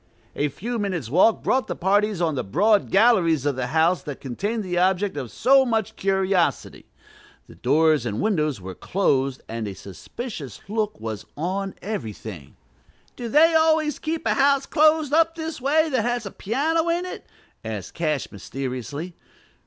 A 0.35 0.47
few 0.47 0.79
minutes' 0.79 1.11
walk 1.11 1.43
brought 1.43 1.67
the 1.67 1.75
parties 1.75 2.21
on 2.23 2.33
the 2.33 2.43
broad 2.43 2.89
galleries 2.89 3.45
of 3.45 3.55
the 3.55 3.67
house 3.67 4.01
that 4.01 4.19
contained 4.19 4.63
the 4.63 4.75
object 4.79 5.15
of 5.15 5.29
so 5.29 5.63
much 5.63 5.95
curiosity. 5.95 6.87
The 7.47 7.53
doors 7.53 8.03
and 8.03 8.19
windows 8.19 8.59
were 8.59 8.73
closed, 8.73 9.43
and 9.47 9.67
a 9.67 9.75
suspicious 9.75 10.59
look 10.67 10.99
was 10.99 11.27
on 11.37 11.75
everything. 11.83 12.55
"Do 13.15 13.29
they 13.29 13.53
always 13.53 13.99
keep 13.99 14.25
a 14.25 14.33
house 14.33 14.65
closed 14.65 15.13
up 15.13 15.35
this 15.35 15.61
way 15.61 15.87
that 15.89 16.01
has 16.01 16.25
a 16.25 16.31
piano 16.31 16.89
in 16.89 17.05
it?" 17.05 17.27
asked 17.63 17.93
Cash 17.93 18.31
mysteriously. 18.31 19.13